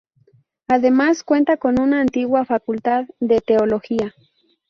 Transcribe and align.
Además, 0.67 1.21
cuenta 1.21 1.57
con 1.57 1.79
una 1.79 2.01
antigua 2.01 2.43
Facultad 2.43 3.05
de 3.19 3.39
Teología. 3.39 4.15